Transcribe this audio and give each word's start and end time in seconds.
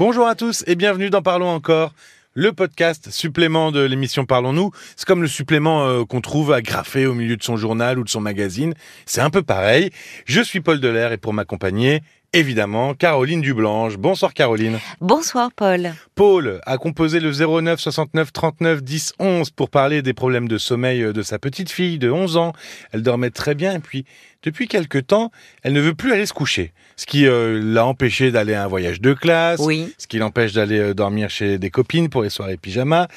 Bonjour 0.00 0.26
à 0.26 0.34
tous 0.34 0.64
et 0.66 0.76
bienvenue 0.76 1.10
dans 1.10 1.20
Parlons 1.20 1.50
encore, 1.50 1.92
le 2.32 2.54
podcast 2.54 3.10
supplément 3.10 3.70
de 3.70 3.80
l'émission 3.82 4.24
Parlons-nous. 4.24 4.70
C'est 4.96 5.04
comme 5.04 5.20
le 5.20 5.28
supplément 5.28 5.86
euh, 5.86 6.04
qu'on 6.06 6.22
trouve 6.22 6.54
agrafé 6.54 7.04
au 7.04 7.12
milieu 7.12 7.36
de 7.36 7.42
son 7.42 7.58
journal 7.58 7.98
ou 7.98 8.04
de 8.04 8.08
son 8.08 8.22
magazine. 8.22 8.72
C'est 9.04 9.20
un 9.20 9.28
peu 9.28 9.42
pareil. 9.42 9.90
Je 10.24 10.40
suis 10.40 10.62
Paul 10.62 10.80
Delair 10.80 11.12
et 11.12 11.18
pour 11.18 11.34
m'accompagner, 11.34 12.00
évidemment, 12.32 12.94
Caroline 12.94 13.40
Dublanche. 13.40 13.96
Bonsoir 13.96 14.34
Caroline. 14.34 14.78
Bonsoir 15.00 15.50
Paul. 15.54 15.92
Paul 16.14 16.60
a 16.66 16.78
composé 16.78 17.20
le 17.20 17.30
09 17.32 17.80
69 17.80 18.32
39 18.32 18.82
10 18.82 19.12
11 19.18 19.50
pour 19.50 19.70
parler 19.70 20.02
des 20.02 20.12
problèmes 20.14 20.48
de 20.48 20.58
sommeil 20.58 21.00
de 21.12 21.22
sa 21.22 21.38
petite 21.38 21.70
fille 21.70 21.98
de 21.98 22.10
11 22.10 22.36
ans. 22.36 22.52
Elle 22.92 23.02
dormait 23.02 23.30
très 23.30 23.54
bien 23.54 23.74
et 23.74 23.78
puis 23.78 24.04
depuis 24.42 24.68
quelque 24.68 24.98
temps, 24.98 25.30
elle 25.62 25.72
ne 25.72 25.80
veut 25.80 25.94
plus 25.94 26.12
aller 26.12 26.26
se 26.26 26.32
coucher. 26.32 26.72
Ce 26.96 27.06
qui 27.06 27.26
euh, 27.26 27.60
l'a 27.62 27.84
empêché 27.86 28.30
d'aller 28.30 28.54
à 28.54 28.64
un 28.64 28.68
voyage 28.68 29.00
de 29.00 29.12
classe, 29.12 29.60
Oui. 29.60 29.92
ce 29.98 30.06
qui 30.06 30.18
l'empêche 30.18 30.52
d'aller 30.52 30.78
euh, 30.78 30.94
dormir 30.94 31.30
chez 31.30 31.58
des 31.58 31.70
copines 31.70 32.08
pour 32.08 32.22
les 32.22 32.30
soirées 32.30 32.56
pyjama. 32.56 33.08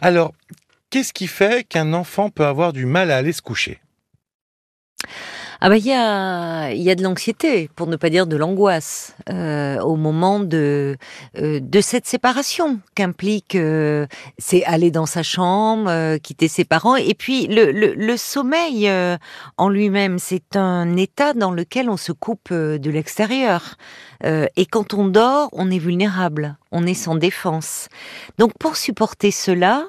Alors, 0.00 0.32
qu'est-ce 0.90 1.12
qui 1.12 1.26
fait 1.26 1.64
qu'un 1.68 1.92
enfant 1.92 2.30
peut 2.30 2.44
avoir 2.46 2.72
du 2.72 2.86
mal 2.86 3.10
à 3.10 3.16
aller 3.16 3.32
se 3.32 3.42
coucher? 3.42 3.78
Ah 5.60 5.68
bah 5.68 5.76
il 5.76 5.86
y 5.86 5.92
a, 5.92 6.72
y 6.72 6.90
a 6.90 6.94
de 6.94 7.02
l'anxiété, 7.02 7.70
pour 7.76 7.86
ne 7.86 7.96
pas 7.96 8.10
dire 8.10 8.26
de 8.26 8.36
l'angoisse, 8.36 9.14
euh, 9.30 9.78
au 9.80 9.96
moment 9.96 10.40
de 10.40 10.96
euh, 11.38 11.60
de 11.60 11.80
cette 11.80 12.06
séparation 12.06 12.80
qu'implique 12.94 13.54
euh, 13.54 14.06
c'est 14.38 14.64
aller 14.64 14.90
dans 14.90 15.06
sa 15.06 15.22
chambre, 15.22 15.88
euh, 15.88 16.18
quitter 16.18 16.48
ses 16.48 16.64
parents, 16.64 16.96
et 16.96 17.14
puis 17.14 17.46
le 17.46 17.70
le, 17.72 17.94
le 17.94 18.16
sommeil 18.16 18.88
euh, 18.88 19.16
en 19.56 19.68
lui-même, 19.68 20.18
c'est 20.18 20.56
un 20.56 20.96
état 20.96 21.34
dans 21.34 21.52
lequel 21.52 21.88
on 21.88 21.96
se 21.96 22.12
coupe 22.12 22.48
euh, 22.50 22.78
de 22.78 22.90
l'extérieur, 22.90 23.76
et 24.56 24.64
quand 24.64 24.94
on 24.94 25.06
dort, 25.06 25.50
on 25.52 25.70
est 25.70 25.78
vulnérable, 25.78 26.56
on 26.72 26.86
est 26.86 26.94
sans 26.94 27.14
défense. 27.14 27.88
Donc 28.38 28.52
pour 28.58 28.76
supporter 28.76 29.30
cela, 29.30 29.84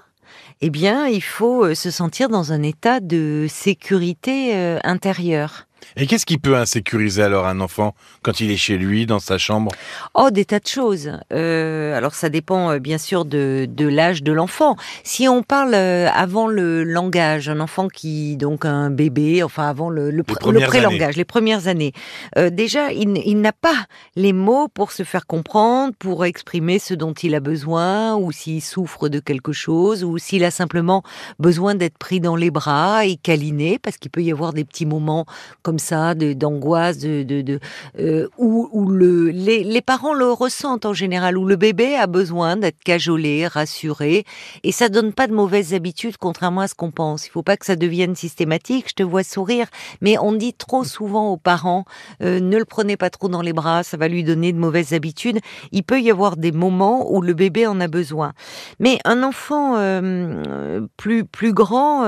eh 0.61 0.70
bien, 0.70 1.08
il 1.08 1.22
faut 1.22 1.66
euh, 1.66 1.75
se 1.75 1.92
sentir 1.92 2.30
dans 2.30 2.52
un 2.52 2.64
état 2.64 3.00
de 3.00 3.45
sécurité 3.50 4.56
euh, 4.56 4.80
intérieure. 4.84 5.67
Et 5.97 6.08
qu'est-ce 6.08 6.25
qui 6.25 6.38
peut 6.38 6.55
insécuriser 6.55 7.23
alors 7.23 7.47
un 7.47 7.59
enfant 7.59 7.95
quand 8.22 8.39
il 8.39 8.52
est 8.52 8.58
chez 8.58 8.78
lui, 8.78 9.05
dans 9.05 9.19
sa 9.19 9.38
chambre? 9.38 9.72
Oh, 10.14 10.30
des 10.31 10.45
tas 10.45 10.59
de 10.59 10.67
choses. 10.67 11.11
Euh, 11.33 11.95
alors, 11.95 12.14
ça 12.16 12.30
dépend 12.30 12.72
euh, 12.72 12.80
bien 12.80 12.97
sûr 12.97 13.25
de, 13.25 13.67
l'âge 13.80 14.23
de 14.23 14.31
l'enfant. 14.31 14.75
Si 15.03 15.27
on 15.27 15.44
parle 15.44 15.73
euh, 15.73 16.09
avant 16.14 16.47
le 16.47 16.83
langage, 16.83 17.50
un 17.50 17.59
enfant 17.59 17.88
qui, 17.88 18.38
donc 18.38 18.66
un 18.66 18.89
bébé, 18.89 19.44
enfin 19.44 19.67
avant 19.67 19.89
le, 19.89 20.11
le, 20.11 20.23
pr- 20.23 20.33
le 20.33 20.39
premières 20.39 20.67
pré-langage, 20.67 21.16
les 21.16 21.25
premières 21.25 21.67
années, 21.67 21.94
euh, 22.38 22.49
déjà, 22.49 22.92
il, 22.92 23.22
il 23.25 23.42
n'a 23.42 23.53
pas 23.53 23.86
les 24.16 24.33
mots 24.33 24.67
pour 24.67 24.92
se 24.92 25.03
faire 25.03 25.25
comprendre, 25.25 25.94
pour 25.97 26.25
exprimer 26.25 26.80
ce 26.80 26.94
dont 26.94 27.14
il 27.14 27.36
a 27.36 27.39
besoin, 27.39 28.16
ou 28.16 28.31
s'il 28.31 28.61
souffre 28.61 29.09
de 29.09 29.20
quelque 29.20 29.53
chose, 29.53 30.03
ou 30.03 30.17
s'il 30.17 30.44
a 30.44 30.52
simplement 30.52 31.03
besoin 31.39 31.75
d'être 31.75 31.97
pris 31.97 32.20
dans 32.20 32.36
les 32.36 32.52
bras 32.52 33.05
et 33.05 33.16
câliné, 33.16 33.80
parce 33.80 33.97
qu'il 33.97 34.11
peut 34.11 34.23
y 34.23 34.31
avoir 34.31 34.53
des 34.53 34.66
petits 34.66 34.86
moments 34.86 35.25
comme 35.61 35.74
ça, 35.79 36.15
de- 36.15 36.33
d'angoisse, 36.33 36.97
de, 36.97 37.23
de, 37.23 37.41
de, 37.41 37.59
euh, 37.99 38.27
où, 38.37 38.69
où 38.71 38.87
le, 38.89 39.29
les, 39.29 39.63
les 39.63 39.81
parents 39.81 40.13
le 40.13 40.31
ressentent 40.31 40.85
en 40.85 40.93
général, 40.93 41.37
où 41.37 41.45
le 41.45 41.55
bébé 41.55 41.95
a 41.95 42.07
besoin 42.07 42.57
d'être 42.57 42.83
cajolé, 42.83 43.47
rassuré, 43.47 44.25
et 44.63 44.71
ça 44.71 44.89
donne 44.89 45.13
pas 45.13 45.27
de 45.27 45.33
mauvaises 45.33 45.73
habitudes, 45.73 46.17
contrairement 46.17 46.61
à 46.61 46.67
ce 46.67 46.75
qu'on 46.75 46.91
pense. 46.91 47.27
Il 47.27 47.31
faut 47.31 47.43
pas 47.43 47.57
que 47.57 47.65
ça 47.65 47.75
devienne 47.75 48.15
systématique. 48.15 48.89
Je 48.89 48.93
te 48.95 49.03
vois 49.03 49.23
sourire, 49.23 49.67
mais 50.01 50.17
on 50.17 50.33
dit 50.33 50.53
trop 50.53 50.83
souvent 50.83 51.31
aux 51.31 51.37
parents 51.37 51.85
euh, 52.21 52.39
ne 52.39 52.57
le 52.57 52.65
prenez 52.65 52.97
pas 52.97 53.09
trop 53.09 53.27
dans 53.29 53.41
les 53.41 53.53
bras, 53.53 53.83
ça 53.83 53.97
va 53.97 54.07
lui 54.07 54.23
donner 54.23 54.51
de 54.53 54.57
mauvaises 54.57 54.93
habitudes. 54.93 55.39
Il 55.71 55.83
peut 55.83 56.01
y 56.01 56.11
avoir 56.11 56.37
des 56.37 56.51
moments 56.51 57.11
où 57.11 57.21
le 57.21 57.33
bébé 57.33 57.67
en 57.67 57.79
a 57.79 57.87
besoin, 57.87 58.33
mais 58.79 58.99
un 59.05 59.23
enfant 59.23 59.75
euh, 59.77 60.81
plus 60.97 61.25
plus 61.25 61.53
grand 61.53 62.05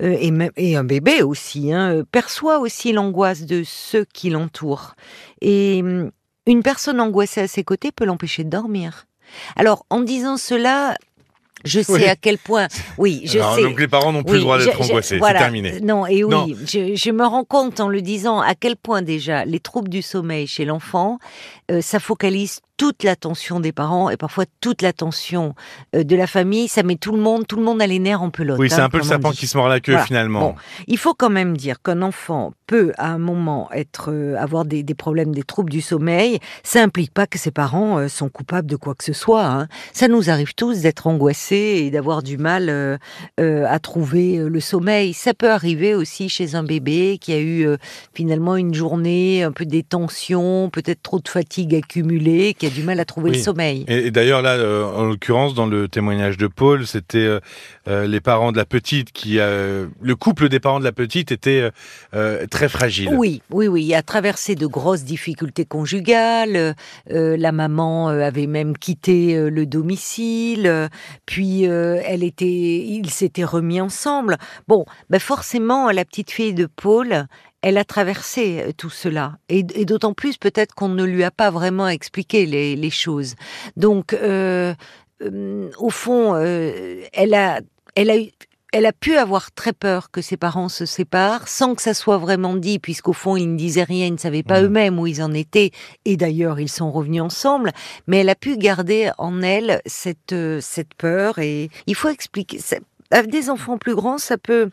et, 0.00 0.30
même, 0.30 0.50
et 0.56 0.76
un 0.76 0.84
bébé 0.84 1.22
aussi 1.22 1.72
hein, 1.72 2.02
perçoit 2.10 2.58
aussi 2.58 2.87
l'angoisse 2.92 3.42
de 3.42 3.62
ceux 3.64 4.04
qui 4.12 4.30
l'entourent. 4.30 4.94
Et 5.40 5.80
hum, 5.82 6.10
une 6.46 6.62
personne 6.62 7.00
angoissée 7.00 7.42
à 7.42 7.48
ses 7.48 7.64
côtés 7.64 7.92
peut 7.92 8.04
l'empêcher 8.04 8.44
de 8.44 8.50
dormir. 8.50 9.06
Alors, 9.56 9.84
en 9.90 10.00
disant 10.00 10.36
cela, 10.38 10.96
je 11.64 11.80
sais 11.80 11.92
Oui. 11.92 12.04
à 12.04 12.16
quel 12.16 12.38
point. 12.38 12.68
Oui, 12.98 13.22
je 13.24 13.38
Alors, 13.38 13.56
sais. 13.56 13.62
Donc 13.62 13.78
les 13.78 13.88
parents 13.88 14.12
n'ont 14.12 14.22
plus 14.22 14.32
Oui, 14.32 14.38
le 14.38 14.42
droit 14.44 14.58
d'être 14.58 14.80
angoissés, 14.80 15.18
voilà. 15.18 15.38
c'est 15.40 15.44
terminé. 15.44 15.80
Non, 15.80 16.06
et 16.06 16.24
oui, 16.24 16.30
Non. 16.30 16.46
Je, 16.66 16.94
je 16.94 17.10
me 17.10 17.26
rends 17.26 17.44
compte 17.44 17.80
en 17.80 17.88
le 17.88 18.00
disant 18.00 18.40
à 18.40 18.54
quel 18.54 18.76
point 18.76 19.02
déjà 19.02 19.44
les 19.44 19.60
troubles 19.60 19.90
du 19.90 20.00
sommeil 20.00 20.46
chez 20.46 20.64
l'enfant, 20.64 21.18
euh, 21.70 21.80
ça 21.82 22.00
focalise 22.00 22.60
toute 22.78 23.02
l'attention 23.02 23.60
des 23.60 23.72
parents 23.72 24.08
et 24.08 24.16
parfois 24.16 24.44
toute 24.62 24.80
l'attention 24.80 25.54
euh, 25.94 26.04
de 26.04 26.16
la 26.16 26.26
famille. 26.26 26.68
Ça 26.68 26.82
met 26.82 26.96
tout 26.96 27.12
le 27.12 27.18
monde, 27.20 27.46
tout 27.46 27.56
le 27.56 27.62
monde 27.64 27.82
a 27.82 27.86
les 27.86 27.98
nerfs 27.98 28.22
en 28.22 28.30
pelote. 28.30 28.58
Oui, 28.58 28.70
c'est 28.70 28.80
hein, 28.80 28.84
un 28.84 28.88
peu 28.88 28.98
le 28.98 29.02
serpent 29.04 29.32
qui 29.32 29.46
se 29.46 29.58
mord 29.58 29.68
la 29.68 29.80
queue 29.80 29.92
Voilà. 29.92 30.06
finalement. 30.06 30.40
Bon. 30.40 30.54
Il 30.86 30.96
faut 30.96 31.12
quand 31.12 31.28
même 31.28 31.56
dire 31.56 31.82
qu'un 31.82 32.00
enfant 32.02 32.52
peut, 32.66 32.92
à 32.96 33.08
un 33.10 33.18
moment, 33.18 33.68
être, 33.72 34.10
euh, 34.12 34.36
avoir 34.38 34.64
des, 34.64 34.82
des 34.84 34.94
problèmes, 34.94 35.34
des 35.34 35.42
troubles 35.42 35.70
du 35.70 35.80
sommeil. 35.80 36.38
Ça 36.62 36.80
implique 36.82 37.12
pas 37.12 37.26
que 37.26 37.36
ses 37.36 37.50
parents 37.50 37.98
euh, 37.98 38.08
sont 38.08 38.28
coupables 38.28 38.68
de 38.70 38.76
quoi 38.76 38.94
que 38.94 39.04
ce 39.04 39.12
soit. 39.12 39.44
hein. 39.44 39.66
Ça 39.92 40.06
nous 40.06 40.30
arrive 40.30 40.54
tous 40.54 40.80
d'être 40.80 41.06
angoissés 41.08 41.82
et 41.84 41.90
d'avoir 41.90 42.22
du 42.22 42.38
mal 42.38 42.68
euh, 42.70 42.96
à 43.66 43.78
trouver 43.80 44.36
le 44.38 44.60
sommeil. 44.60 45.14
Ça 45.14 45.34
peut 45.34 45.50
arriver 45.50 45.94
aussi 45.96 46.28
chez 46.28 46.54
un 46.54 46.62
bébé 46.62 47.18
qui 47.20 47.32
a 47.32 47.40
eu 47.40 47.66
finalement 48.14 48.54
une 48.54 48.72
journée 48.72 49.42
un 49.42 49.50
peu 49.50 49.64
des 49.66 49.82
tensions, 49.82 50.70
peut-être 50.70 51.02
trop 51.02 51.18
de 51.18 51.28
fatigue 51.28 51.74
accumulée, 51.74 52.54
qui 52.54 52.67
a 52.68 52.74
du 52.74 52.82
mal 52.82 53.00
à 53.00 53.04
trouver 53.04 53.30
Oui. 53.30 53.36
le 53.36 53.42
sommeil. 53.42 53.84
Et, 53.88 54.06
et 54.06 54.10
d'ailleurs 54.10 54.42
là, 54.42 54.52
euh, 54.52 54.84
en 54.84 55.04
l'occurrence, 55.04 55.54
dans 55.54 55.66
le 55.66 55.88
témoignage 55.88 56.36
de 56.36 56.46
Paul, 56.46 56.86
c'était 56.86 57.18
euh, 57.18 57.40
euh, 57.88 58.06
les 58.06 58.20
parents 58.20 58.52
de 58.52 58.56
la 58.56 58.64
petite 58.64 59.12
qui, 59.12 59.38
euh, 59.38 59.86
le 60.00 60.16
couple 60.16 60.48
des 60.48 60.60
parents 60.60 60.78
de 60.78 60.84
la 60.84 60.92
petite 60.92 61.32
était 61.32 61.70
très 62.50 62.68
fragile. 62.68 63.10
Oui, 63.14 63.42
oui, 63.50 63.68
oui. 63.68 63.84
Il 63.84 63.94
a 63.94 64.02
traversé 64.02 64.54
de 64.54 64.66
grosses 64.66 65.04
difficultés 65.04 65.64
conjugales. 65.64 66.74
la 67.08 67.52
maman 67.52 68.08
avait 68.08 68.46
même 68.46 68.76
quitté 68.76 69.48
le 69.50 69.66
domicile. 69.66 70.88
puis 71.26 71.64
elle 71.64 72.22
était, 72.22 72.46
ils 72.46 73.10
s'étaient 73.10 73.44
remis 73.44 73.80
ensemble. 73.80 74.36
Bon, 74.66 74.84
ben 75.10 75.18
forcément, 75.20 75.90
la 75.90 76.04
petite 76.04 76.30
fille 76.30 76.54
de 76.54 76.66
Paul. 76.66 77.26
Elle 77.60 77.76
a 77.76 77.84
traversé 77.84 78.60
euh, 78.60 78.72
tout 78.76 78.90
cela, 78.90 79.38
et, 79.48 79.64
et 79.74 79.84
d'autant 79.84 80.14
plus 80.14 80.36
peut-être 80.36 80.74
qu'on 80.74 80.88
ne 80.88 81.04
lui 81.04 81.24
a 81.24 81.30
pas 81.32 81.50
vraiment 81.50 81.88
expliqué 81.88 82.46
les, 82.46 82.76
les 82.76 82.90
choses. 82.90 83.34
Donc, 83.76 84.12
euh, 84.12 84.74
euh, 85.22 85.70
au 85.78 85.90
fond, 85.90 86.34
euh, 86.34 87.02
elle 87.12 87.34
a, 87.34 87.60
elle 87.96 88.10
a 88.10 88.16
eu, 88.18 88.28
elle 88.72 88.86
a 88.86 88.92
pu 88.92 89.16
avoir 89.16 89.50
très 89.50 89.72
peur 89.72 90.10
que 90.10 90.20
ses 90.20 90.36
parents 90.36 90.68
se 90.68 90.84
séparent 90.86 91.48
sans 91.48 91.74
que 91.74 91.82
ça 91.82 91.94
soit 91.94 92.18
vraiment 92.18 92.54
dit, 92.54 92.78
puisqu'au 92.78 93.14
fond, 93.14 93.34
ils 93.34 93.50
ne 93.50 93.56
disaient 93.56 93.82
rien, 93.82 94.06
ils 94.06 94.12
ne 94.12 94.18
savaient 94.18 94.42
pas 94.44 94.60
Mhm. 94.60 94.66
eux-mêmes 94.66 94.98
où 95.00 95.06
ils 95.08 95.22
en 95.22 95.32
étaient, 95.32 95.72
et 96.04 96.16
d'ailleurs, 96.16 96.60
ils 96.60 96.68
sont 96.68 96.92
revenus 96.92 97.22
ensemble, 97.22 97.72
mais 98.06 98.18
elle 98.18 98.28
a 98.28 98.34
pu 98.36 98.56
garder 98.56 99.10
en 99.18 99.42
elle 99.42 99.80
cette, 99.86 100.34
cette 100.60 100.94
peur, 100.94 101.38
et 101.38 101.70
il 101.86 101.94
faut 101.96 102.10
expliquer. 102.10 102.60
À 103.10 103.22
des 103.22 103.50
enfants 103.50 103.78
plus 103.78 103.94
grands, 103.94 104.18
ça 104.18 104.36
peut 104.38 104.70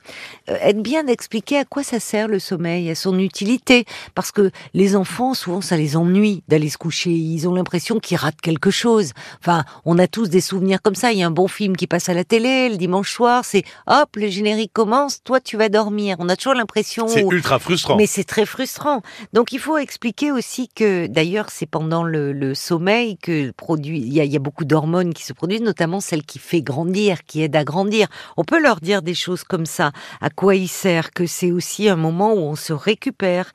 euh, 0.49 0.57
être 0.61 0.81
bien 0.81 1.03
d'expliquer 1.03 1.57
à 1.59 1.65
quoi 1.65 1.83
ça 1.83 1.99
sert 1.99 2.27
le 2.27 2.39
sommeil, 2.39 2.89
à 2.89 2.95
son 2.95 3.17
utilité, 3.19 3.85
parce 4.13 4.31
que 4.31 4.51
les 4.73 4.95
enfants, 4.95 5.33
souvent, 5.33 5.61
ça 5.61 5.77
les 5.77 5.95
ennuie 5.95 6.43
d'aller 6.47 6.69
se 6.69 6.77
coucher, 6.77 7.11
ils 7.11 7.47
ont 7.47 7.53
l'impression 7.53 7.99
qu'ils 7.99 8.17
ratent 8.17 8.41
quelque 8.41 8.71
chose. 8.71 9.11
Enfin, 9.39 9.63
on 9.85 9.97
a 9.99 10.07
tous 10.07 10.29
des 10.29 10.41
souvenirs 10.41 10.81
comme 10.81 10.95
ça. 10.95 11.11
Il 11.11 11.19
y 11.19 11.23
a 11.23 11.27
un 11.27 11.31
bon 11.31 11.47
film 11.47 11.75
qui 11.75 11.87
passe 11.87 12.09
à 12.09 12.13
la 12.13 12.23
télé 12.23 12.69
le 12.69 12.77
dimanche 12.77 13.11
soir, 13.11 13.45
c'est 13.45 13.63
hop, 13.87 14.15
le 14.15 14.27
générique 14.27 14.73
commence, 14.73 15.23
toi 15.23 15.39
tu 15.39 15.57
vas 15.57 15.69
dormir. 15.69 16.17
On 16.19 16.29
a 16.29 16.35
toujours 16.35 16.55
l'impression. 16.55 17.07
C'est 17.07 17.21
ultra 17.21 17.59
frustrant. 17.59 17.95
Mais 17.95 18.07
c'est 18.07 18.23
très 18.23 18.45
frustrant. 18.45 19.01
Donc 19.33 19.51
il 19.51 19.59
faut 19.59 19.77
expliquer 19.77 20.31
aussi 20.31 20.69
que, 20.69 21.07
d'ailleurs, 21.07 21.49
c'est 21.49 21.65
pendant 21.65 22.03
le, 22.03 22.33
le 22.33 22.55
sommeil 22.55 23.17
que 23.17 23.51
produit, 23.51 23.99
il 23.99 24.13
y 24.13 24.19
a, 24.19 24.23
il 24.23 24.31
y 24.31 24.35
a 24.35 24.39
beaucoup 24.39 24.65
d'hormones 24.65 25.13
qui 25.13 25.23
se 25.23 25.33
produisent, 25.33 25.61
notamment 25.61 25.99
celle 25.99 26.23
qui 26.23 26.39
fait 26.39 26.61
grandir, 26.61 27.23
qui 27.25 27.41
aide 27.41 27.55
à 27.55 27.63
grandir. 27.63 28.07
On 28.37 28.43
peut 28.43 28.61
leur 28.61 28.79
dire 28.81 29.01
des 29.01 29.13
choses 29.15 29.43
comme 29.43 29.65
ça, 29.65 29.91
à 30.21 30.29
quoi 30.29 30.55
il 30.55 30.67
sert, 30.67 31.11
que 31.11 31.25
c'est 31.25 31.51
aussi 31.51 31.89
un 31.89 31.95
moment 31.95 32.33
où 32.33 32.39
on 32.39 32.55
se 32.55 32.73
récupère. 32.73 33.51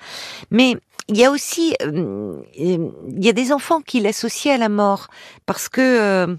Mais 0.51 0.77
il 1.09 1.17
y 1.17 1.25
a 1.25 1.31
aussi, 1.31 1.75
euh, 1.83 2.37
euh, 2.61 2.89
il 3.09 3.25
y 3.25 3.29
a 3.29 3.33
des 3.33 3.53
enfants 3.53 3.81
qui 3.81 4.01
l'associent 4.01 4.55
à 4.55 4.59
la 4.59 4.69
mort, 4.69 5.09
parce 5.47 5.69
que 5.69 5.81
euh, 5.81 6.37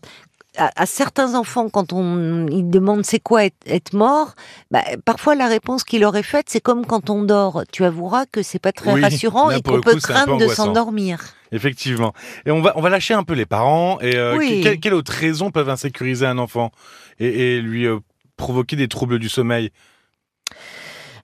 à, 0.57 0.69
à 0.81 0.86
certains 0.86 1.36
enfants, 1.36 1.69
quand 1.69 1.94
on 1.94 2.45
ils 2.48 2.69
demandent 2.69 3.06
c'est 3.06 3.19
quoi 3.19 3.45
être, 3.45 3.56
être 3.66 3.94
mort, 3.94 4.33
bah, 4.69 4.83
parfois 5.06 5.33
la 5.36 5.48
réponse 5.48 5.83
qu'il 5.86 6.04
aurait 6.04 6.24
faite, 6.24 6.48
c'est 6.50 6.60
comme 6.62 6.86
quand 6.86 7.10
on 7.10 7.24
dort. 7.24 7.63
Tu 7.72 7.86
avoueras 7.86 8.25
que 8.25 8.44
c'est 8.44 8.60
pas 8.60 8.74
très 8.74 8.94
Oui, 8.94 9.01
rassurant 9.01 9.50
et 9.51 9.62
qu'on 9.62 9.80
peut 9.81 9.94
coup, 9.94 10.00
craindre 10.00 10.38
de 10.38 10.48
s'endormir. 10.48 11.22
Effectivement. 11.54 12.13
Et 12.45 12.51
on 12.51 12.62
va, 12.62 12.74
on 12.78 12.81
va 12.81 12.89
lâcher 12.89 13.13
un 13.13 13.24
peu 13.24 13.33
les 13.33 13.45
parents. 13.45 14.00
Et 14.01 14.16
euh, 14.16 14.38
Oui. 14.38 14.62
que- 14.62 14.75
quelle 14.75 14.94
autre 14.94 15.12
raison 15.13 15.51
peuvent 15.51 15.69
insécuriser 15.69 16.25
un 16.25 16.38
enfant? 16.38 16.72
Et, 17.19 17.56
et 17.57 17.62
lui 17.62 17.86
euh, 17.86 18.00
provoquer 18.41 18.75
des 18.75 18.88
troubles 18.88 19.19
du 19.19 19.29
sommeil 19.29 19.69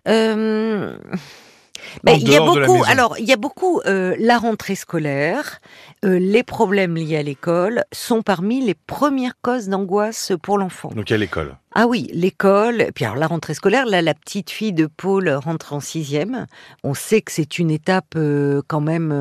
Euh, 0.07 0.97
Mais 2.03 2.13
En 2.13 2.15
il 2.15 2.29
y 2.29 2.35
a 2.35 2.39
beaucoup. 2.39 2.83
Alors, 2.87 3.17
il 3.17 3.25
y 3.25 3.33
a 3.33 3.37
beaucoup. 3.37 3.81
euh, 3.85 4.15
la 4.19 4.37
rentrée 4.37 4.75
scolaire, 4.75 5.59
euh, 6.05 6.19
les 6.19 6.43
problèmes 6.43 6.95
liés 6.95 7.17
à 7.17 7.23
l'école 7.23 7.83
sont 7.91 8.21
parmi 8.21 8.61
les 8.63 8.75
premières 8.75 9.33
causes 9.41 9.67
d'angoisse 9.67 10.31
pour 10.43 10.57
l'enfant. 10.59 10.89
Donc, 10.95 11.09
il 11.09 11.13
y 11.13 11.15
a 11.15 11.17
l'école. 11.17 11.57
Ah 11.73 11.87
oui, 11.87 12.07
l'école. 12.13 12.87
Puis 12.93 13.03
alors 13.05 13.17
la 13.17 13.27
rentrée 13.27 13.55
scolaire, 13.55 13.85
là, 13.87 14.01
la 14.01 14.13
petite 14.13 14.49
fille 14.51 14.73
de 14.73 14.85
Paul 14.85 15.27
rentre 15.29 15.73
en 15.73 15.79
sixième. 15.79 16.45
On 16.83 16.93
sait 16.93 17.21
que 17.21 17.31
c'est 17.31 17.57
une 17.57 17.71
étape 17.71 18.13
euh, 18.15 18.61
quand 18.67 18.81
même. 18.81 19.11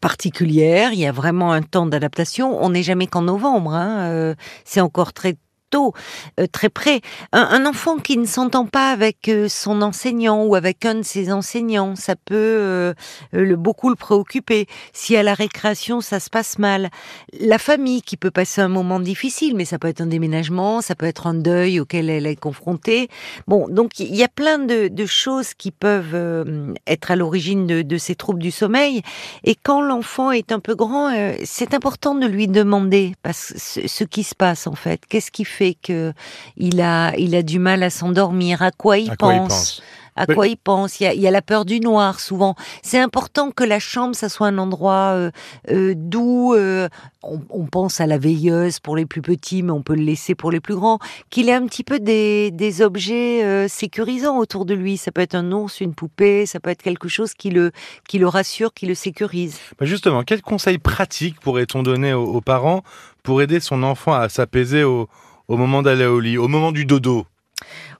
particulière, 0.00 0.92
il 0.92 1.00
y 1.00 1.06
a 1.06 1.12
vraiment 1.12 1.50
un 1.52 1.62
temps 1.62 1.86
d'adaptation. 1.86 2.46
On 2.62 2.70
n'est 2.70 2.84
jamais 2.84 3.06
qu'en 3.08 3.22
novembre, 3.22 3.72
hein, 3.74 4.34
c'est 4.64 4.80
encore 4.80 5.12
très 5.12 5.34
euh, 5.74 6.46
très 6.50 6.68
près. 6.68 7.00
Un, 7.32 7.64
enfant 7.66 7.98
qui 7.98 8.16
ne 8.18 8.26
s'entend 8.26 8.66
pas 8.66 8.90
avec 8.90 9.28
euh, 9.28 9.48
son 9.48 9.82
enseignant 9.82 10.44
ou 10.44 10.54
avec 10.54 10.84
un 10.84 10.96
de 10.96 11.02
ses 11.02 11.32
enseignants, 11.32 11.94
ça 11.94 12.16
peut 12.16 12.34
euh, 12.34 12.94
le, 13.32 13.56
beaucoup 13.56 13.88
le 13.88 13.94
préoccuper. 13.94 14.66
Si 14.92 15.16
à 15.16 15.22
la 15.22 15.34
récréation 15.34 16.00
ça 16.00 16.18
se 16.18 16.30
passe 16.30 16.58
mal, 16.58 16.90
la 17.38 17.58
famille 17.58 18.02
qui 18.02 18.16
peut 18.16 18.30
passer 18.30 18.60
un 18.60 18.68
moment 18.68 19.00
difficile, 19.00 19.54
mais 19.56 19.64
ça 19.64 19.78
peut 19.78 19.88
être 19.88 20.00
un 20.00 20.06
déménagement, 20.06 20.80
ça 20.80 20.94
peut 20.94 21.06
être 21.06 21.26
un 21.26 21.34
deuil 21.34 21.78
auquel 21.80 22.10
elle 22.10 22.26
est 22.26 22.36
confrontée. 22.36 23.08
Bon, 23.46 23.68
donc 23.68 24.00
il 24.00 24.14
y 24.14 24.24
a 24.24 24.28
plein 24.28 24.58
de, 24.58 24.88
de 24.88 25.06
choses 25.06 25.54
qui 25.54 25.70
peuvent 25.70 26.74
être 26.86 27.10
à 27.10 27.16
l'origine 27.16 27.66
de, 27.66 27.82
de 27.82 27.98
ces 27.98 28.14
troubles 28.14 28.40
du 28.40 28.50
sommeil. 28.50 29.02
Et 29.44 29.54
quand 29.54 29.82
l'enfant 29.82 30.30
est 30.32 30.52
un 30.52 30.60
peu 30.60 30.74
grand, 30.74 31.10
c'est 31.44 31.74
important 31.74 32.14
de 32.14 32.26
lui 32.26 32.48
demander 32.48 33.14
parce 33.22 33.54
ce, 33.56 33.86
ce 33.86 34.04
qui 34.04 34.24
se 34.24 34.34
passe 34.34 34.66
en 34.66 34.74
fait. 34.74 35.02
Qu'est-ce 35.08 35.30
qui 35.30 35.44
fait 35.44 35.59
que 35.74 36.12
il 36.56 36.80
a, 36.80 37.16
il 37.16 37.34
a 37.34 37.42
du 37.42 37.58
mal 37.58 37.82
à 37.82 37.90
s'endormir 37.90 38.62
À 38.62 38.70
quoi 38.70 38.98
il 38.98 39.10
À 39.10 39.16
quoi 39.16 39.34
il 39.34 39.38
pense 39.38 39.48
pense 39.48 39.82
à 40.16 40.26
quoi 40.26 40.48
il 40.48 40.56
pense? 40.56 41.00
Il 41.00 41.04
y, 41.04 41.06
a, 41.06 41.14
il 41.14 41.20
y 41.20 41.26
a 41.26 41.30
la 41.30 41.42
peur 41.42 41.64
du 41.64 41.80
noir 41.80 42.20
souvent. 42.20 42.54
C'est 42.82 42.98
important 42.98 43.50
que 43.50 43.64
la 43.64 43.78
chambre, 43.78 44.14
ça 44.14 44.28
soit 44.28 44.48
un 44.48 44.58
endroit 44.58 45.12
euh, 45.14 45.30
euh, 45.70 45.94
d'où 45.96 46.52
euh, 46.54 46.88
on, 47.22 47.40
on 47.50 47.66
pense 47.66 48.00
à 48.00 48.06
la 48.06 48.18
veilleuse 48.18 48.80
pour 48.80 48.96
les 48.96 49.06
plus 49.06 49.22
petits, 49.22 49.62
mais 49.62 49.72
on 49.72 49.82
peut 49.82 49.94
le 49.94 50.02
laisser 50.02 50.34
pour 50.34 50.50
les 50.50 50.60
plus 50.60 50.74
grands. 50.74 50.98
Qu'il 51.30 51.48
ait 51.48 51.54
un 51.54 51.66
petit 51.66 51.84
peu 51.84 52.00
des, 52.00 52.50
des 52.50 52.82
objets 52.82 53.44
euh, 53.44 53.68
sécurisants 53.68 54.38
autour 54.38 54.66
de 54.66 54.74
lui. 54.74 54.96
Ça 54.96 55.12
peut 55.12 55.22
être 55.22 55.34
un 55.34 55.52
ours, 55.52 55.80
une 55.80 55.94
poupée, 55.94 56.44
ça 56.46 56.60
peut 56.60 56.70
être 56.70 56.82
quelque 56.82 57.08
chose 57.08 57.34
qui 57.34 57.50
le, 57.50 57.72
qui 58.08 58.18
le 58.18 58.28
rassure, 58.28 58.74
qui 58.74 58.86
le 58.86 58.94
sécurise. 58.94 59.58
Bah, 59.78 59.86
justement, 59.86 60.22
quels 60.22 60.42
conseils 60.42 60.78
pratiques 60.78 61.40
pourrait-on 61.40 61.82
donner 61.82 62.12
aux, 62.12 62.26
aux 62.26 62.40
parents 62.40 62.82
pour 63.22 63.42
aider 63.42 63.60
son 63.60 63.82
enfant 63.82 64.12
à 64.12 64.28
s'apaiser 64.28 64.82
au, 64.84 65.08
au 65.50 65.56
moment 65.56 65.82
d'aller 65.82 66.06
au 66.06 66.20
lit, 66.20 66.38
au 66.38 66.46
moment 66.46 66.70
du 66.70 66.84
dodo 66.84 67.26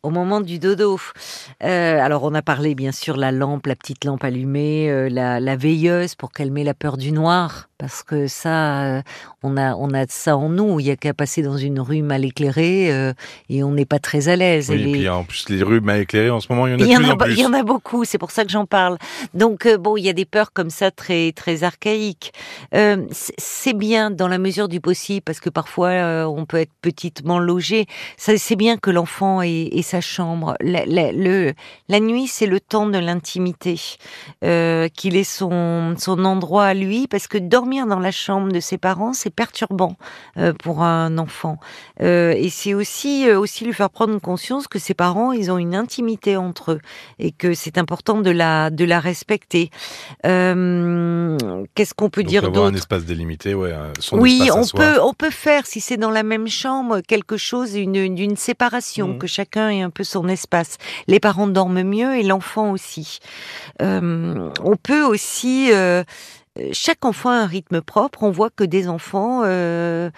au 0.02 0.10
moment 0.10 0.40
du 0.40 0.58
dodo. 0.58 0.98
Euh, 1.62 2.00
alors 2.00 2.22
on 2.24 2.34
a 2.34 2.42
parlé 2.42 2.74
bien 2.74 2.92
sûr 2.92 3.16
la 3.16 3.32
lampe, 3.32 3.66
la 3.66 3.76
petite 3.76 4.04
lampe 4.04 4.24
allumée, 4.24 4.90
euh, 4.90 5.08
la, 5.10 5.40
la 5.40 5.56
veilleuse 5.56 6.14
pour 6.14 6.32
calmer 6.32 6.64
la 6.64 6.74
peur 6.74 6.96
du 6.96 7.12
noir, 7.12 7.68
parce 7.78 8.02
que 8.02 8.26
ça, 8.26 8.82
euh, 8.84 9.02
on 9.42 9.56
a 9.56 9.74
on 9.74 9.92
a 9.92 10.06
ça 10.08 10.36
en 10.36 10.48
nous. 10.48 10.80
Il 10.80 10.86
y 10.86 10.90
a 10.90 10.96
qu'à 10.96 11.12
passer 11.14 11.42
dans 11.42 11.56
une 11.56 11.80
rue 11.80 12.02
mal 12.02 12.24
éclairée 12.24 12.90
et 13.48 13.62
on 13.62 13.72
n'est 13.72 13.84
pas 13.86 13.98
très 13.98 14.28
à 14.28 14.36
l'aise. 14.36 14.70
Oui, 14.70 14.80
Et 14.88 14.92
puis 14.92 15.08
en 15.08 15.24
plus, 15.24 15.48
les 15.48 15.62
rues 15.62 15.80
mal 15.80 16.00
éclairées, 16.00 16.30
en 16.30 16.40
ce 16.40 16.50
moment, 16.50 16.66
il 16.66 16.72
y 16.72 16.74
en 16.74 16.78
a 16.80 16.84
il 16.84 16.96
en 16.96 16.98
plus 16.98 17.08
a, 17.10 17.12
en 17.12 17.16
plus. 17.16 17.32
il 17.34 17.38
y 17.40 17.46
en 17.46 17.52
a 17.52 17.62
beaucoup, 17.62 18.04
c'est 18.04 18.18
pour 18.18 18.30
ça 18.30 18.44
que 18.44 18.50
j'en 18.50 18.66
parle. 18.66 18.96
Donc 19.34 19.68
bon, 19.78 19.96
il 19.96 20.04
y 20.04 20.08
a 20.08 20.12
des 20.12 20.24
peurs 20.24 20.52
comme 20.52 20.70
ça 20.70 20.90
très 20.90 21.32
très 21.32 21.62
archaïques. 21.64 22.32
C'est- 22.72 23.70
bien 23.70 24.10
dans 24.10 24.26
la 24.26 24.38
mesure 24.38 24.68
du 24.68 24.80
possible 24.80 25.22
parce 25.24 25.38
que 25.38 25.48
parfois 25.48 26.26
on 26.28 26.44
peut 26.44 26.56
être 26.58 26.72
petitement 26.82 27.38
logé. 27.38 27.86
Ça, 28.16 28.36
c'est 28.36 28.56
bien 28.56 28.76
que 28.76 28.90
l'enfant 28.90 29.40
ait, 29.42 29.68
ait 29.72 29.82
sa 29.90 30.00
chambre. 30.00 30.54
La, 30.60 30.84
la- 30.86 31.12
le, 31.12 31.52
la 31.88 32.00
nuit, 32.00 32.26
c'est 32.26 32.46
le 32.46 32.60
temps 32.60 32.86
de 32.86 32.98
l'intimité, 32.98 33.74
euh, 34.44 34.88
qu'il 34.88 35.16
ait 35.16 35.24
son 35.38 35.94
son 35.98 36.24
endroit 36.24 36.66
à 36.66 36.74
lui 36.74 37.06
parce 37.12 37.26
que 37.26 37.38
dormir 37.38 37.86
dans 37.86 37.98
la 38.08 38.12
chambre 38.24 38.50
de 38.52 38.60
ses 38.60 38.78
parents, 38.78 39.12
c'est 39.20 39.34
perturbant 39.42 39.94
euh, 40.36 40.52
pour 40.64 40.82
un 40.82 41.18
enfant. 41.18 41.56
Euh, 42.02 42.32
et 42.44 42.50
c'est 42.50 42.74
aussi 42.74 43.28
euh, 43.28 43.38
aussi 43.38 43.64
lui 43.64 43.72
faire 43.72 43.90
prendre 43.90 44.18
conscience 44.20 44.68
que 44.68 44.78
ses 44.78 44.94
parents, 44.94 45.32
ils 45.32 45.50
ont 45.50 45.58
une 45.58 45.74
intimité 45.74 46.36
entre 46.36 46.72
eux 46.72 46.80
et 47.18 47.32
que 47.32 47.54
c'est 47.54 47.76
important 47.78 48.20
de 48.20 48.30
la 48.42 48.70
de 48.70 48.84
la 48.84 49.00
respecter. 49.00 49.70
Euh, 50.44 51.36
Qu'est-ce 51.74 51.94
qu'on 51.94 52.10
peut 52.10 52.22
Donc, 52.22 52.30
dire 52.30 52.44
avoir 52.44 52.64
un 52.64 52.70
d'autre? 52.70 52.78
espace 52.78 53.04
délimité, 53.04 53.54
ouais, 53.54 53.72
son 53.98 54.18
oui, 54.18 54.38
espace 54.42 54.56
à 54.56 54.60
on 54.60 54.64
soi. 54.64 54.80
peut, 54.80 55.00
on 55.02 55.14
peut 55.14 55.30
faire, 55.30 55.66
si 55.66 55.80
c'est 55.80 55.96
dans 55.96 56.10
la 56.10 56.22
même 56.22 56.48
chambre, 56.48 57.00
quelque 57.00 57.36
chose 57.36 57.74
une- 57.74 58.14
d'une 58.14 58.36
séparation, 58.36 59.08
Mhm. 59.08 59.18
que 59.18 59.26
chacun 59.26 59.70
un 59.82 59.90
peu 59.90 60.04
son 60.04 60.28
espace. 60.28 60.78
Les 61.06 61.20
parents 61.20 61.46
dorment 61.48 61.82
mieux 61.82 62.16
et 62.16 62.22
l'enfant 62.22 62.70
aussi. 62.70 63.18
Euh, 63.82 64.50
on 64.62 64.76
peut 64.76 65.02
aussi... 65.02 65.72
euh, 65.72 66.04
chaque 66.72 67.04
enfant 67.04 67.30
a 67.30 67.34
un 67.34 67.46
rythme 67.46 67.80
propre. 67.80 68.24
On 68.24 68.30
voit 68.30 68.50
que 68.50 68.64
des 68.64 68.88
enfants 68.88 69.42
euh, 69.44 70.10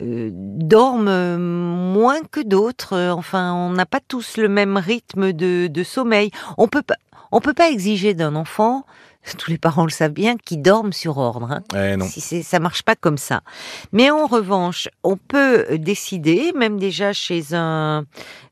dorment 0.00 1.36
moins 1.36 2.20
que 2.30 2.40
d'autres. 2.40 3.10
Enfin, 3.10 3.52
on 3.52 3.70
n'a 3.70 3.86
pas 3.86 4.00
tous 4.00 4.36
le 4.36 4.48
même 4.48 4.76
rythme 4.76 5.32
de, 5.32 5.66
de 5.66 5.82
sommeil. 5.82 6.30
On 6.58 6.68
peut 6.68 6.82
pas, 6.82 6.96
on 7.32 7.40
peut 7.40 7.54
pas 7.54 7.70
exiger 7.70 8.14
d'un 8.14 8.36
enfant, 8.36 8.84
tous 9.38 9.50
les 9.50 9.58
parents 9.58 9.84
le 9.84 9.90
savent 9.90 10.12
bien, 10.12 10.36
qu'il 10.36 10.62
dorme 10.62 10.92
sur 10.92 11.18
ordre. 11.18 11.50
hein. 11.50 11.62
Eh 11.74 11.96
non. 11.96 12.06
Si 12.06 12.20
c'est, 12.20 12.42
ça 12.42 12.58
marche 12.58 12.82
pas 12.82 12.96
comme 12.96 13.18
ça. 13.18 13.42
Mais 13.92 14.10
en 14.10 14.26
revanche, 14.26 14.88
on 15.04 15.16
peut 15.16 15.66
décider, 15.78 16.52
même 16.56 16.78
déjà 16.78 17.12
chez 17.12 17.52
un, 17.52 18.04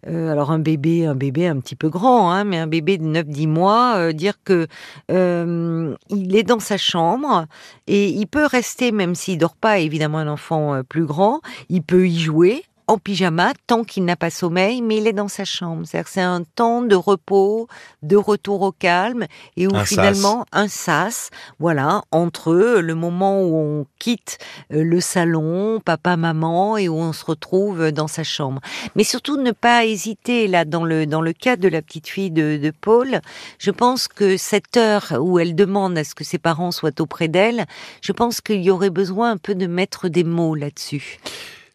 euh, 0.07 0.31
alors 0.31 0.51
un 0.51 0.59
bébé, 0.59 1.07
un 1.07 1.15
bébé 1.15 1.47
un 1.47 1.59
petit 1.61 1.77
peu 1.77 1.89
grand, 1.89 2.31
hein, 2.31 2.45
mais 2.45 2.59
un 2.59 2.67
bébé 2.67 2.99
de 2.99 3.05
9-10 3.05 3.47
mois, 3.49 3.97
euh, 3.97 4.13
dire 4.13 4.35
que 4.45 4.67
euh, 5.11 5.95
il 6.11 6.37
est 6.37 6.43
dans 6.43 6.61
sa 6.61 6.77
chambre 6.77 7.47
et 7.87 8.09
il 8.09 8.27
peut 8.27 8.47
rester, 8.47 8.93
même 8.93 9.15
s'il 9.15 9.39
dort 9.39 9.57
pas, 9.57 9.79
évidemment 9.79 10.19
un 10.19 10.29
enfant 10.29 10.83
plus 10.89 11.07
grand, 11.07 11.41
il 11.69 11.83
peut 11.83 12.07
y 12.09 12.19
jouer 12.19 12.65
en 12.89 12.97
pyjama 12.97 13.53
tant 13.67 13.85
qu'il 13.85 14.05
n'a 14.07 14.17
pas 14.17 14.31
sommeil, 14.31 14.81
mais 14.81 14.97
il 14.97 15.07
est 15.07 15.13
dans 15.13 15.29
sa 15.29 15.45
chambre. 15.45 15.85
C'est 15.87 16.21
un 16.21 16.43
temps 16.43 16.81
de 16.81 16.97
repos, 16.97 17.69
de 18.03 18.17
retour 18.17 18.63
au 18.63 18.73
calme 18.73 19.27
et 19.57 19.67
où 19.67 19.75
Un 19.75 19.81
sas. 19.81 19.89
finalement 19.89 20.47
un 20.53 20.69
sas, 20.69 21.31
voilà, 21.59 22.03
entre 22.11 22.51
eux, 22.51 22.81
le 22.81 22.95
moment 22.95 23.43
où 23.43 23.57
on 23.57 23.87
quitte 23.99 24.39
euh, 24.73 24.83
le 24.83 25.01
salon, 25.01 25.81
papa, 25.85 26.17
maman, 26.17 26.79
et 26.79 26.89
où 26.89 26.97
on 26.97 27.13
se 27.13 27.25
retrouve 27.27 27.93
dans 27.93 28.09
sa 28.09 28.25
chambre. 28.25 28.61
Mais 28.97 29.05
surtout 29.05 29.37
ne 29.37 29.53
pas 29.53 29.85
hésiter 29.85 30.49
là 30.49 30.65
dans 30.65 30.85
le 30.85 31.07
dans 31.07 31.21
le 31.21 31.35
cas 31.35 31.57
de 31.57 31.69
la 31.69 31.83
petite 31.83 32.09
fille 32.09 32.31
de, 32.31 32.57
de 32.57 32.71
Paul. 32.71 33.21
Je 33.59 33.71
pense 33.71 34.09
que 34.09 34.39
cette 34.39 34.79
heure 34.79 35.15
où 35.21 35.39
elle 35.39 35.55
demande 35.55 35.99
à 35.99 36.05
ce 36.05 36.15
que 36.15 36.25
ses 36.25 36.39
parents 36.39 36.71
soient 36.71 37.01
auprès 37.01 37.29
d'elle, 37.29 37.67
je 38.01 38.13
pense 38.13 38.41
qu'il 38.41 38.63
y 38.63 38.71
aurait 38.71 38.91
besoin 38.91 39.33
un 39.33 39.37
peu 39.37 39.55
de 39.55 39.67
mettre 39.67 40.09
des 40.09 40.25
mots 40.25 40.55
là-dessus. 40.55 41.19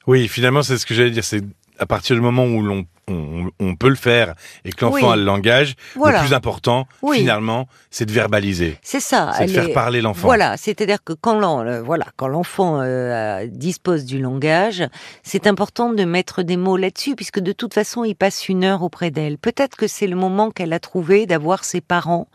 Oui, 0.07 0.27
finalement, 0.27 0.63
c'est 0.63 0.77
ce 0.77 0.85
que 0.85 0.93
j'allais 0.93 1.11
dire. 1.11 1.23
C'est 1.23 1.43
à 1.79 1.85
partir 1.85 2.15
du 2.15 2.21
moment 2.21 2.45
où 2.45 2.61
l'on 2.61 2.85
on, 3.09 3.49
on 3.59 3.75
peut 3.75 3.89
le 3.89 3.95
faire 3.95 4.33
et 4.65 4.71
que 4.71 4.85
l'enfant 4.85 5.07
Oui. 5.07 5.13
a 5.13 5.15
le 5.15 5.23
langage, 5.23 5.75
Voilà. 5.95 6.21
le 6.21 6.25
plus 6.27 6.33
important, 6.33 6.87
Oui. 7.01 7.19
finalement, 7.19 7.67
c'est 7.91 8.05
de 8.05 8.11
verbaliser. 8.11 8.77
C'est 8.81 8.99
ça. 8.99 9.31
C'est 9.37 9.45
de 9.47 9.51
faire 9.51 9.69
est- 9.69 9.73
parler 9.73 10.01
l'enfant. 10.01 10.27
Voilà, 10.27 10.55
c'est-à-dire 10.57 11.03
que 11.03 11.13
quand 11.13 11.33
euh, 11.43 11.81
voilà, 11.81 12.05
l'enfant 12.21 12.79
euh, 12.81 13.47
dispose 13.47 14.05
du 14.05 14.19
langage, 14.19 14.83
c'est 15.23 15.47
important 15.47 15.91
de 15.91 16.03
mettre 16.05 16.43
des 16.43 16.55
mots 16.57 16.77
là-dessus, 16.77 17.15
puisque 17.15 17.39
de 17.39 17.51
toute 17.51 17.73
façon, 17.73 18.03
il 18.03 18.15
passe 18.15 18.47
une 18.47 18.63
heure 18.63 18.83
auprès 18.83 19.11
d'elle. 19.11 19.37
Peut-être 19.37 19.75
que 19.75 19.87
c'est 19.87 20.07
le 20.07 20.15
moment 20.15 20.51
qu'elle 20.51 20.71
a 20.73 20.79
trouvé 20.79 21.25
d'avoir 21.25 21.65
ses 21.65 21.81
parents 21.81 22.27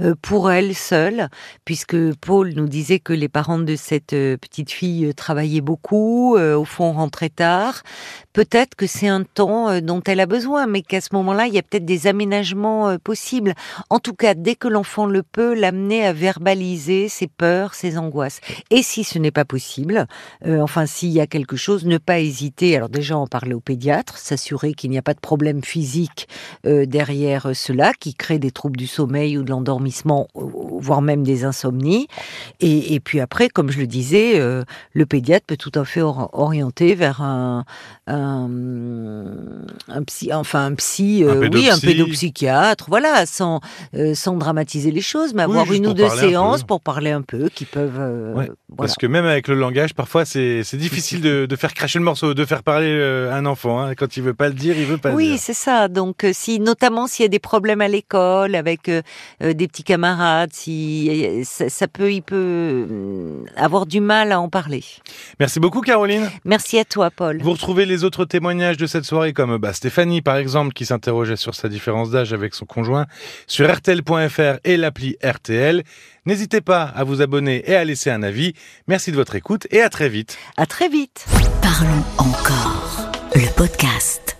euh, 0.00 0.14
pour 0.20 0.50
elle 0.50 0.74
seule, 0.74 1.28
puisque 1.64 1.96
Paul 2.16 2.52
nous 2.54 2.66
disait 2.68 2.98
que 2.98 3.12
les 3.12 3.28
parents 3.28 3.58
de 3.60 3.76
cette 3.76 4.10
petite 4.10 4.70
fille 4.70 5.14
travaillaient 5.14 5.60
beaucoup, 5.60 6.36
euh, 6.36 6.56
au 6.56 6.64
fond 6.64 6.92
rentraient 6.92 7.28
tard. 7.30 7.82
Peut-être 8.32 8.74
que 8.74 8.86
c'est 8.86 9.08
un 9.08 9.22
temps 9.22 9.80
dont 9.80 10.02
elle 10.06 10.09
a 10.18 10.26
besoin, 10.26 10.66
mais 10.66 10.82
qu'à 10.82 11.00
ce 11.00 11.10
moment-là, 11.12 11.46
il 11.46 11.54
y 11.54 11.58
a 11.58 11.62
peut-être 11.62 11.84
des 11.84 12.08
aménagements 12.08 12.88
euh, 12.88 12.98
possibles. 12.98 13.54
En 13.88 14.00
tout 14.00 14.14
cas, 14.14 14.34
dès 14.34 14.56
que 14.56 14.66
l'enfant 14.66 15.06
le 15.06 15.22
peut, 15.22 15.54
l'amener 15.54 16.04
à 16.04 16.12
verbaliser 16.12 17.08
ses 17.08 17.28
peurs, 17.28 17.74
ses 17.74 17.98
angoisses. 17.98 18.40
Et 18.70 18.82
si 18.82 19.04
ce 19.04 19.18
n'est 19.18 19.30
pas 19.30 19.44
possible, 19.44 20.06
euh, 20.46 20.60
enfin 20.60 20.86
s'il 20.86 21.10
y 21.10 21.20
a 21.20 21.28
quelque 21.28 21.56
chose, 21.56 21.84
ne 21.84 21.98
pas 21.98 22.18
hésiter. 22.18 22.74
Alors 22.74 22.88
déjà 22.88 23.16
en 23.16 23.28
parler 23.28 23.54
au 23.54 23.60
pédiatre, 23.60 24.18
s'assurer 24.18 24.74
qu'il 24.74 24.90
n'y 24.90 24.98
a 24.98 25.02
pas 25.02 25.14
de 25.14 25.20
problème 25.20 25.62
physique 25.62 26.28
euh, 26.66 26.86
derrière 26.86 27.50
cela, 27.54 27.92
qui 27.92 28.14
crée 28.14 28.38
des 28.38 28.50
troubles 28.50 28.78
du 28.78 28.86
sommeil 28.86 29.38
ou 29.38 29.42
de 29.44 29.50
l'endormissement, 29.50 30.26
voire 30.34 31.02
même 31.02 31.22
des 31.22 31.44
insomnies. 31.44 32.08
Et, 32.60 32.98
puis 33.00 33.20
après, 33.20 33.48
comme 33.48 33.70
je 33.70 33.78
le 33.78 33.86
disais, 33.86 34.40
le 34.92 35.06
pédiatre 35.06 35.46
peut 35.46 35.56
tout 35.56 35.72
à 35.74 35.84
fait 35.84 36.00
or- 36.00 36.30
orienter 36.32 36.94
vers 36.94 37.20
un 37.20 37.64
psy, 40.02 40.32
enfin 40.32 40.66
un 40.66 40.74
psy, 40.74 41.24
Un 41.24 41.28
euh, 41.28 41.48
oui, 41.52 41.68
un 41.70 41.78
pédopsy. 41.78 41.86
pédopsychiatre, 41.86 42.86
voilà, 42.88 43.26
sans, 43.26 43.60
euh, 43.94 44.14
sans 44.14 44.36
dramatiser 44.36 44.90
les 44.90 45.00
choses, 45.00 45.34
mais 45.34 45.42
avoir 45.42 45.72
une 45.72 45.86
ou 45.86 45.94
deux 45.94 46.04
un 46.04 46.10
peu. 46.10 46.16
séances 46.18 46.62
pour 46.64 46.80
parler 46.80 47.10
un 47.10 47.22
peu, 47.22 47.48
qui 47.48 47.64
peuvent 47.64 47.98
euh, 47.98 48.34
Ouais. 48.34 48.50
Voilà. 48.76 48.86
Parce 48.88 48.96
que 48.96 49.06
même 49.06 49.24
avec 49.26 49.48
le 49.48 49.54
langage, 49.56 49.94
parfois 49.94 50.24
c'est 50.24 50.62
difficile 50.74 51.20
de, 51.20 51.46
de 51.46 51.56
faire 51.56 51.74
cracher 51.74 51.98
le 51.98 52.04
morceau, 52.04 52.34
de 52.34 52.44
faire 52.44 52.62
parler 52.62 52.88
euh, 52.90 53.32
un 53.32 53.44
enfant. 53.46 53.80
hein. 53.82 53.94
Quand 53.94 54.16
il 54.16 54.22
veut 54.22 54.34
pas 54.34 54.48
le 54.48 54.54
dire, 54.54 54.78
il 54.78 54.86
veut 54.86 54.96
pas 54.98 55.10
le 55.10 55.16
Oui, 55.16 55.30
dire. 55.30 55.38
c'est 55.40 55.54
ça. 55.54 55.88
Donc, 55.88 56.24
euh, 56.24 56.30
si 56.32 56.60
notamment 56.60 57.06
s'il 57.06 57.24
y 57.24 57.26
a 57.26 57.28
des 57.28 57.38
problèmes 57.40 57.80
à 57.80 57.88
l'école 57.88 58.54
avec 58.54 58.88
euh, 58.88 59.02
des 59.40 59.66
petits 59.68 59.82
camarades, 59.82 60.50
si 60.52 61.40
ça, 61.44 61.68
ça 61.68 61.88
peut, 61.88 62.12
il 62.12 62.22
peut 62.22 62.86
avoir 63.56 63.86
du 63.86 64.00
mal 64.00 64.32
à 64.32 64.40
en 64.40 64.48
parler. 64.48 64.84
Merci 65.38 65.60
beaucoup 65.60 65.80
Caroline. 65.80 66.30
Merci 66.44 66.78
à 66.78 66.84
toi, 66.84 67.10
Paul. 67.10 67.40
Vous 67.42 67.52
retrouvez 67.52 67.86
les 67.86 68.04
autres 68.04 68.24
témoignages 68.24 68.76
de 68.76 68.86
cette 68.86 69.04
soirée 69.04 69.32
comme 69.32 69.56
bah, 69.58 69.72
Stéphanie 69.72 70.22
par 70.22 70.36
exemple 70.36 70.72
qui 70.72 70.86
s'interrogeait 70.86 71.36
sur 71.36 71.54
sa 71.54 71.68
différence 71.68 72.10
d'âge 72.10 72.32
avec 72.32 72.54
son 72.54 72.66
conjoint 72.66 73.06
sur 73.46 73.68
rtl.fr 73.70 74.58
et 74.64 74.76
l'appli 74.76 75.16
RTL. 75.22 75.82
N'hésitez 76.26 76.60
pas 76.60 76.82
à 76.82 77.02
vous 77.02 77.22
abonner 77.22 77.62
et 77.68 77.74
à 77.74 77.84
laisser 77.84 78.10
un 78.10 78.22
avis. 78.22 78.52
Merci 78.88 79.10
de 79.10 79.16
votre 79.16 79.34
écoute 79.34 79.66
et 79.70 79.82
à 79.82 79.88
très 79.88 80.08
vite. 80.08 80.38
À 80.56 80.66
très 80.66 80.88
vite. 80.88 81.26
Parlons 81.62 82.04
encore. 82.18 83.10
Le 83.34 83.48
podcast. 83.54 84.39